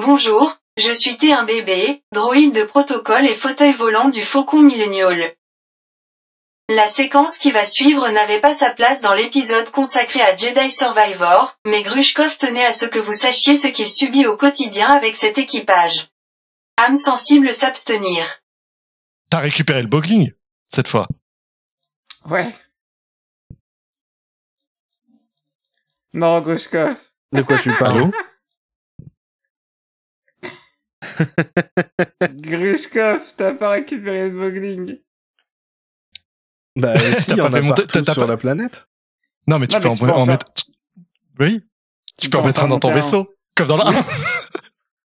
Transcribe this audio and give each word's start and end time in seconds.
Bonjour, 0.00 0.56
je 0.76 0.92
suis 0.92 1.14
T1BB, 1.14 2.02
droïde 2.12 2.54
de 2.54 2.62
protocole 2.62 3.26
et 3.26 3.34
fauteuil 3.34 3.72
volant 3.72 4.10
du 4.10 4.22
Faucon 4.22 4.62
Millennial. 4.62 5.34
La 6.68 6.86
séquence 6.86 7.36
qui 7.36 7.50
va 7.50 7.64
suivre 7.64 8.08
n'avait 8.08 8.40
pas 8.40 8.54
sa 8.54 8.70
place 8.70 9.00
dans 9.00 9.12
l'épisode 9.12 9.68
consacré 9.72 10.20
à 10.20 10.36
Jedi 10.36 10.70
Survivor, 10.70 11.58
mais 11.66 11.82
Grushkov 11.82 12.38
tenait 12.38 12.64
à 12.64 12.70
ce 12.70 12.86
que 12.86 13.00
vous 13.00 13.12
sachiez 13.12 13.58
ce 13.58 13.66
qu'il 13.66 13.88
subit 13.88 14.24
au 14.24 14.36
quotidien 14.36 14.88
avec 14.88 15.16
cet 15.16 15.36
équipage. 15.36 16.06
Âme 16.76 16.94
sensible 16.94 17.52
s'abstenir. 17.52 18.24
T'as 19.30 19.40
récupéré 19.40 19.82
le 19.82 19.88
bogling, 19.88 20.30
cette 20.68 20.86
fois. 20.86 21.08
Ouais. 22.24 22.54
Non, 26.12 26.40
Grushkov. 26.40 27.00
De 27.32 27.42
quoi 27.42 27.58
tu 27.58 27.74
parles? 27.74 28.12
Grushkov, 32.40 33.20
t'as 33.36 33.54
pas 33.54 33.70
récupéré 33.70 34.30
le 34.30 34.38
bogling. 34.38 34.98
Bah 36.76 36.94
si, 37.18 37.26
T'as 37.34 37.36
pas 37.36 37.50
fait 37.50 37.60
monter- 37.62 37.82
partout 37.82 37.86
t'as- 37.98 38.02
t'as 38.02 38.12
sur 38.12 38.22
pas- 38.22 38.28
la 38.28 38.36
planète. 38.36 38.88
Non, 39.46 39.58
mais 39.58 39.66
tu 39.66 39.76
Non, 39.76 39.80
peux 39.82 39.88
mais 39.88 39.92
en, 39.92 39.96
tu 39.96 40.04
peux 40.04 40.10
en 40.10 40.14
en 40.16 40.24
faire- 40.26 40.26
mettre... 40.34 40.46
Oui 41.40 41.64
Tu 42.20 42.30
peux 42.30 42.38
en 42.38 42.44
mettre 42.44 42.64
un 42.64 42.68
dans 42.68 42.78
ton 42.78 42.92
vaisseau, 42.92 43.34
comme 43.56 43.68
dans 43.68 43.76
la 43.78 43.86
1. 43.88 43.92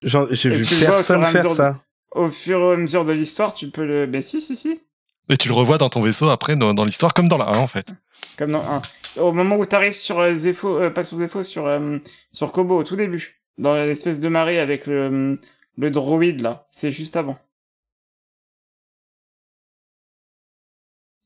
J'ai 0.31 0.49
Et 0.49 0.55
vu 0.57 0.65
personne 0.85 1.21
fur 1.21 1.23
et 1.23 1.25
à 1.25 1.29
faire 1.29 1.43
mesure 1.45 1.55
ça. 1.55 1.81
Au 2.11 2.29
fur 2.29 2.59
et 2.59 2.73
à 2.73 2.77
mesure 2.77 3.05
de 3.05 3.13
l'histoire, 3.13 3.53
tu 3.53 3.69
peux 3.69 3.85
le... 3.85 4.05
Ben 4.05 4.21
si, 4.21 4.41
si, 4.41 4.55
si. 4.55 4.81
Et 5.29 5.37
tu 5.37 5.47
le 5.47 5.53
revois 5.53 5.77
dans 5.77 5.87
ton 5.89 6.01
vaisseau 6.01 6.29
après, 6.29 6.55
dans, 6.57 6.73
dans 6.73 6.83
l'histoire, 6.83 7.13
comme 7.13 7.29
dans 7.29 7.37
la 7.37 7.45
1, 7.47 7.57
en 7.59 7.67
fait. 7.67 7.93
Comme 8.37 8.51
dans 8.51 8.61
un. 8.69 8.81
Au 9.21 9.31
moment 9.31 9.55
où 9.55 9.65
t'arrives 9.65 9.95
sur 9.95 10.19
euh, 10.19 10.35
Zepho, 10.35 10.77
euh, 10.81 10.89
pas 10.89 11.03
sur 11.05 11.17
Zepho, 11.17 11.43
sur, 11.43 11.65
euh, 11.67 11.97
sur 12.33 12.51
Kobo, 12.51 12.77
au 12.79 12.83
tout 12.83 12.97
début. 12.97 13.41
Dans 13.57 13.75
l'espèce 13.75 14.19
de 14.19 14.27
marée 14.27 14.59
avec 14.59 14.85
le, 14.87 15.39
le 15.77 15.91
droïde, 15.91 16.41
là. 16.41 16.67
C'est 16.69 16.91
juste 16.91 17.15
avant. 17.15 17.37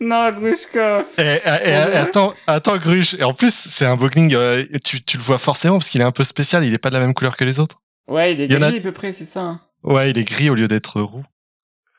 non, 0.00 0.30
Grushkov. 0.32 1.06
Et, 1.18 1.22
et- 1.22 1.24
et- 1.24 1.70
et 1.70 1.96
attends, 1.96 2.34
attends, 2.46 2.76
Gruche. 2.76 3.14
Et 3.14 3.24
en 3.24 3.32
plus, 3.32 3.54
c'est 3.54 3.86
un 3.86 3.96
bogling, 3.96 4.34
euh, 4.34 4.64
tu, 4.84 5.02
tu 5.02 5.16
le 5.16 5.22
vois 5.22 5.38
forcément 5.38 5.78
parce 5.78 5.88
qu'il 5.88 6.00
est 6.00 6.04
un 6.04 6.12
peu 6.12 6.24
spécial, 6.24 6.64
il 6.64 6.74
est 6.74 6.78
pas 6.78 6.90
de 6.90 6.94
la 6.94 7.00
même 7.00 7.14
couleur 7.14 7.36
que 7.36 7.44
les 7.44 7.60
autres. 7.60 7.80
Ouais, 8.08 8.34
il 8.34 8.40
est 8.40 8.44
Il 8.46 8.62
a- 8.62 8.70
gris 8.70 8.78
à 8.78 8.82
peu 8.82 8.92
près, 8.92 9.12
c'est 9.12 9.24
ça. 9.24 9.40
hein. 9.40 9.60
Ouais, 9.82 10.10
il 10.10 10.18
est 10.18 10.24
gris 10.24 10.50
au 10.50 10.54
lieu 10.54 10.68
d'être 10.68 11.00
roux. 11.00 11.24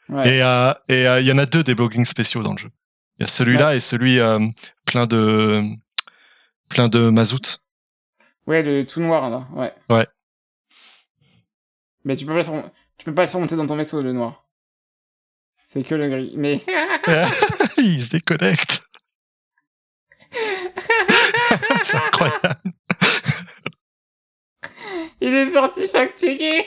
Ouais. 0.10 0.38
Et 0.38 0.44
euh, 0.44 0.74
et 0.90 1.08
euh, 1.08 1.20
il 1.20 1.26
y 1.28 1.32
en 1.32 1.38
a 1.38 1.46
deux 1.46 1.64
des 1.64 1.76
boglings 1.76 2.06
spéciaux 2.06 2.44
dans 2.44 2.54
le 2.54 2.58
jeu. 2.58 2.70
Il 3.20 3.24
y 3.24 3.26
a 3.26 3.28
celui-là 3.28 3.76
et 3.76 3.80
celui 3.80 4.20
euh, 4.20 4.40
plein 4.86 5.08
de 5.08 5.64
plein 6.70 6.86
de 6.86 7.10
mazout. 7.10 7.64
Ouais, 8.46 8.64
le 8.64 8.86
tout 8.86 9.02
noir, 9.02 9.30
là. 9.30 9.48
Ouais. 9.54 9.74
Ouais. 9.90 10.08
Mais 12.06 12.16
tu 12.16 12.26
peux 12.26 12.32
pas 12.32 12.38
le 12.38 12.44
faire, 12.46 12.72
tu 12.98 13.06
peux 13.06 13.14
pas 13.14 13.24
le 13.24 13.28
faire 13.28 13.40
monter 13.40 13.56
dans 13.56 13.68
ton 13.68 13.76
vaisseau, 13.76 14.02
le 14.02 14.14
noir. 14.14 14.46
C'est 15.68 15.84
que 15.84 15.96
le 15.96 16.10
gris. 16.10 16.34
Mais, 16.38 16.64
il 17.78 18.02
se 18.02 18.10
déconnecte. 18.10 18.88
c'est 21.84 21.98
incroyable. 21.98 22.72
il 25.20 25.34
est 25.34 25.52
parti 25.52 25.88
fatigué. 25.88 26.66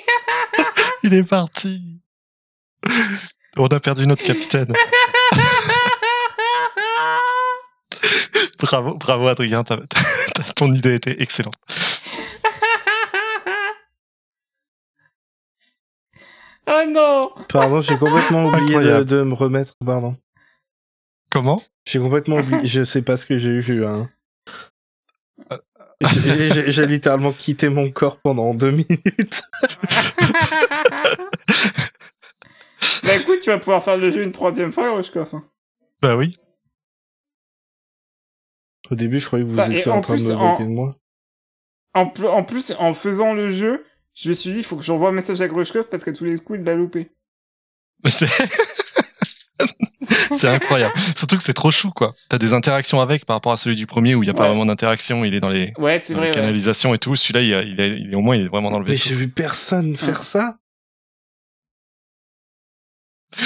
Il 1.02 1.14
est 1.14 1.28
parti. 1.28 2.00
On 3.56 3.66
a 3.66 3.80
perdu 3.80 4.06
notre 4.06 4.22
capitaine. 4.22 4.74
Bravo, 8.60 8.94
bravo 8.96 9.28
Adrien, 9.28 9.64
t'as- 9.64 9.80
t'as- 9.88 10.52
ton 10.56 10.72
idée 10.72 10.94
était 10.94 11.20
excellente. 11.22 11.54
oh 16.66 16.82
non! 16.88 17.30
Pardon, 17.48 17.80
j'ai 17.80 17.96
complètement 17.96 18.46
oublié 18.46 19.04
de, 19.04 19.22
me 19.22 19.34
remettre. 19.34 19.74
Pardon. 19.84 20.16
Comment? 21.30 21.62
J'ai 21.86 21.98
complètement 21.98 22.36
oublié. 22.36 22.60
Je 22.66 22.84
sais 22.84 23.02
pas 23.02 23.16
ce 23.16 23.26
que 23.26 23.38
j'ai 23.38 23.50
eu. 23.50 23.62
J'ai 23.62 23.74
eu 23.74 23.84
un. 23.84 24.08
J'ai- 26.00 26.48
J'ai 26.50 26.72
j'ai 26.72 26.86
littéralement 26.86 27.32
quitté 27.32 27.68
mon 27.68 27.90
corps 27.90 28.18
pendant 28.20 28.54
deux 28.54 28.70
minutes. 28.70 29.42
bah 33.04 33.14
écoute, 33.20 33.40
tu 33.42 33.50
vas 33.50 33.58
pouvoir 33.58 33.84
faire 33.84 33.98
le 33.98 34.10
jeu 34.10 34.22
une 34.22 34.32
troisième 34.32 34.72
fois, 34.72 34.90
Rochkoff. 34.92 35.34
Bah 36.00 36.16
oui. 36.16 36.32
Au 38.90 38.94
début, 38.96 39.20
je 39.20 39.26
croyais 39.26 39.44
que 39.44 39.50
vous 39.50 39.56
Bah, 39.56 39.68
étiez 39.68 39.90
en 39.90 39.96
en 39.98 40.00
train 40.00 40.14
de 40.16 40.20
plus, 40.20 40.28
me 40.30 40.34
en- 40.36 40.52
moquer 40.52 40.64
de 40.64 40.68
moi. 40.70 40.90
En, 41.94 42.06
pl- 42.06 42.28
en 42.28 42.44
plus, 42.44 42.72
en 42.78 42.94
faisant 42.94 43.32
le 43.34 43.50
jeu, 43.52 43.84
je 44.14 44.28
me 44.28 44.34
suis 44.34 44.50
dit, 44.52 44.58
il 44.58 44.64
faut 44.64 44.76
que 44.76 44.82
j'envoie 44.84 45.08
un 45.10 45.12
message 45.12 45.40
à 45.40 45.48
Grushkov 45.48 45.88
parce 45.88 46.04
que 46.04 46.10
tous 46.10 46.24
les 46.24 46.36
coups, 46.38 46.58
il 46.58 46.64
l'a 46.64 46.74
loupé. 46.74 47.10
C'est 50.36 50.48
incroyable. 50.48 50.92
Surtout 51.16 51.36
que 51.36 51.42
c'est 51.42 51.52
trop 51.52 51.70
chou, 51.70 51.90
quoi. 51.90 52.12
T'as 52.28 52.38
des 52.38 52.52
interactions 52.54 53.00
avec 53.00 53.26
par 53.26 53.36
rapport 53.36 53.52
à 53.52 53.56
celui 53.56 53.76
du 53.76 53.86
premier 53.86 54.14
où 54.14 54.22
il 54.22 54.26
y 54.26 54.30
a 54.30 54.34
pas 54.34 54.46
vraiment 54.46 54.64
d'interaction, 54.64 55.24
il 55.24 55.34
est 55.34 55.40
dans 55.40 55.50
les, 55.50 55.72
Ouais, 55.76 55.98
c'est 56.00 56.14
dans 56.14 56.20
vrai. 56.20 56.30
les 56.30 56.34
ouais. 56.36 56.40
canalisations 56.40 56.94
et 56.94 56.98
tout. 56.98 57.14
Celui-là, 57.14 57.40
il, 57.42 57.54
a- 57.54 57.62
il, 57.62 57.80
est- 57.80 58.00
il 58.00 58.12
est 58.12 58.16
au 58.16 58.20
moins, 58.20 58.36
il 58.36 58.42
est 58.42 58.48
vraiment 58.48 58.70
dans 58.70 58.78
le 58.78 58.86
Mais 58.86 58.94
j'ai 58.96 59.14
vu 59.14 59.28
personne 59.28 59.96
faire 59.96 60.22
ça. 60.24 60.58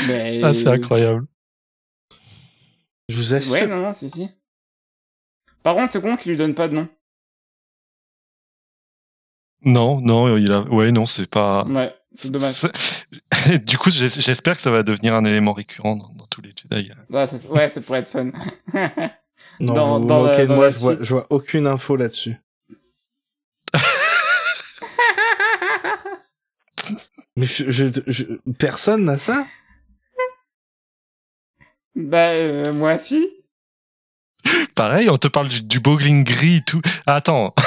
Mais- 0.07 0.41
Ah, 0.43 0.53
c'est 0.53 0.69
incroyable. 0.69 1.27
Je 3.09 3.17
vous 3.17 3.35
assure. 3.35 3.53
Ouais, 3.53 3.67
non, 3.67 3.81
non, 3.83 3.93
si, 3.93 4.09
si. 4.11 4.29
Par 5.65 5.75
contre, 5.75 5.91
c'est 5.91 6.01
con 6.01 6.17
qu'il 6.17 6.31
lui 6.31 6.39
donne 6.39 6.55
pas 6.55 6.69
de 6.69 6.75
nom. 6.75 6.89
Non, 9.63 10.01
non, 10.01 10.37
il 10.37 10.53
a, 10.53 10.61
ouais, 10.61 10.93
non, 10.93 11.07
c'est 11.07 11.29
pas. 11.29 11.65
Ouais, 11.67 11.93
c'est 12.13 12.31
dommage. 12.31 12.63
Du 13.67 13.77
coup, 13.77 13.91
j'es- 13.91 14.09
j'espère 14.21 14.55
que 14.57 14.63
ça 14.63 14.71
va 14.71 14.83
devenir 14.83 15.15
un 15.15 15.25
élément 15.25 15.51
récurrent 15.51 15.97
dans, 15.97 16.09
dans 16.15 16.27
tous 16.27 16.41
les 16.41 16.55
Jedi. 16.57 16.91
Ouais, 17.11 17.27
ça, 17.27 17.37
ouais, 17.51 17.69
ça 17.69 17.81
pourrait 17.83 17.99
être 18.01 18.09
fun. 18.09 18.31
Non, 19.61 19.75
Dans- 19.75 19.97
vous 19.99 20.03
vous 20.03 20.09
dans 20.09 20.23
de 20.27 20.45
dans 20.47 20.55
moi, 20.55 20.71
je 20.71 20.79
vois, 20.79 20.95
suite. 20.95 21.05
je 21.05 21.15
vois 21.15 21.27
aucune 21.31 21.67
info 21.67 21.97
là-dessus. 21.97 22.37
Mais 27.37 27.47
je, 27.47 27.71
je- 27.71 28.01
je- 28.07 28.25
personne 28.59 29.05
n'a 29.05 29.19
ça? 29.19 29.47
Bah, 31.97 32.31
euh, 32.31 32.73
moi, 32.73 32.99
si. 32.99 33.29
Pareil, 34.87 35.09
on 35.09 35.17
te 35.17 35.29
parle 35.29 35.49
du, 35.49 35.63
du 35.63 35.81
bogling 35.81 36.25
gris 36.25 36.63
tout. 36.63 36.83
Ah, 37.07 37.15
attends. 37.15 37.55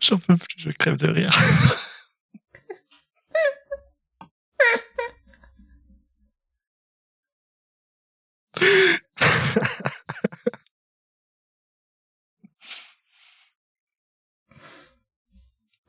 J'en 0.00 0.16
peux 0.16 0.38
plus, 0.38 0.56
je 0.56 0.70
crève 0.70 0.96
de 0.96 1.08
rire. 1.08 1.28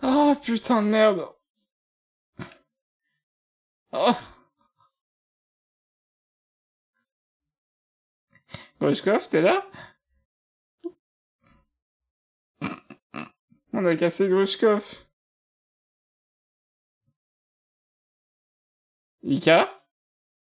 Oh, 0.02 0.36
putain 0.42 0.82
de 0.82 0.88
merde. 0.88 1.28
Oh. 3.92 4.16
Grushkov, 8.80 9.28
t'es 9.30 9.42
là? 9.42 9.66
On 13.74 13.86
a 13.86 13.96
cassé 13.96 14.28
Grushkov. 14.30 14.84
Ika? 19.24 19.70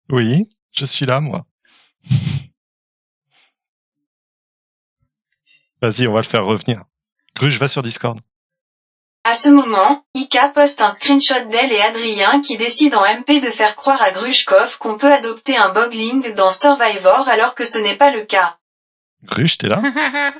Oui, 0.10 0.50
je 0.72 0.86
suis 0.86 1.06
là, 1.06 1.20
moi. 1.22 1.46
Vas-y, 5.82 6.08
on 6.08 6.14
va 6.14 6.22
le 6.22 6.26
faire 6.26 6.46
revenir. 6.46 6.84
Gruge, 7.36 7.58
va 7.60 7.68
sur 7.68 7.82
Discord. 7.84 8.20
À 9.25 9.36
ce 9.36 9.50
moment, 9.50 10.04
Ika 10.16 10.50
poste 10.50 10.81
un 10.81 10.89
screenshot 10.92 11.45
d'elle 11.51 11.71
et 11.71 11.81
Adrien 11.81 12.42
qui 12.42 12.57
décident 12.57 13.00
en 13.01 13.19
MP 13.19 13.39
de 13.42 13.51
faire 13.51 13.75
croire 13.75 14.01
à 14.01 14.12
Grushkov 14.12 14.77
qu'on 14.80 14.98
peut 14.98 15.12
adopter 15.12 15.57
un 15.57 15.69
bogling 15.74 16.33
dans 16.36 16.50
Survivor 16.50 17.27
alors 17.27 17.54
que 17.54 17.66
ce 17.66 17.77
n'est 17.80 17.98
pas 17.98 18.12
le 18.12 18.24
cas. 18.25 18.57
Gruge, 19.24 19.57
t'es 19.57 19.68
là? 19.68 19.81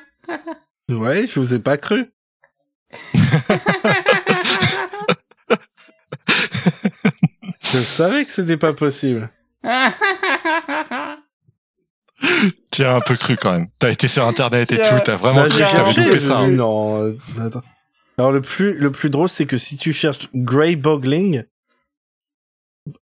Ouais, 0.90 1.28
je 1.28 1.40
vous 1.40 1.54
ai 1.54 1.60
pas 1.60 1.78
cru. 1.78 2.12
Je 7.62 7.78
savais 7.78 8.26
que 8.26 8.32
c'était 8.32 8.58
pas 8.58 8.74
possible. 8.74 9.30
As 9.64 9.94
un 12.80 13.02
peu 13.02 13.16
cru 13.18 13.36
quand 13.38 13.52
même. 13.52 13.68
T'as 13.80 13.92
été 13.92 14.08
sur 14.08 14.26
internet 14.26 14.72
et 14.72 14.78
tout, 14.78 14.96
t'as 15.04 15.16
vraiment 15.16 15.44
cru 15.44 15.60
que 15.60 15.76
t'avais 15.76 15.94
loupé 15.94 16.20
ça. 16.20 16.38
hein. 16.40 16.48
Non, 16.48 17.04
euh, 17.04 17.18
attends. 17.46 17.62
Alors 18.20 18.34
le 18.34 18.42
plus 18.42 18.74
le 18.78 18.92
plus 18.92 19.10
drôle 19.10 19.30
c'est 19.30 19.46
que 19.46 19.58
si 19.58 19.78
tu 19.78 19.94
cherches 19.94 20.28
Grey 20.36 20.76
Bogling 20.76 21.46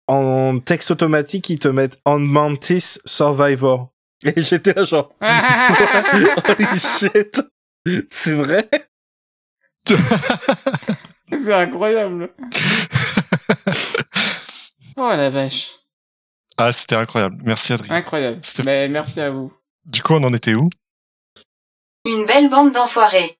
en 0.06 0.60
texte 0.60 0.92
automatique 0.92 1.50
ils 1.50 1.58
te 1.58 1.66
mettent 1.66 1.98
On 2.06 2.20
Mantis 2.20 3.00
Survivor. 3.04 3.92
Et 4.24 4.40
j'étais 4.44 4.72
là 4.74 4.84
genre 4.84 5.08
holy 5.20 6.78
shit. 6.78 7.42
C'est 8.10 8.34
vrai? 8.34 8.70
C'est 11.28 11.52
incroyable. 11.52 12.32
Oh 14.96 15.08
la 15.08 15.30
vache. 15.30 15.80
Ah, 16.58 16.70
c'était 16.70 16.94
incroyable. 16.94 17.38
Merci 17.42 17.72
Adrien. 17.72 17.96
Incroyable. 17.96 18.38
Mais 18.64 18.86
merci 18.86 19.20
à 19.20 19.30
vous. 19.30 19.52
Du 19.84 20.00
coup, 20.00 20.12
on 20.12 20.22
en 20.22 20.32
était 20.32 20.54
où? 20.54 20.64
Une 22.04 22.24
belle 22.24 22.48
bande 22.48 22.70
d'enfoirés. 22.72 23.36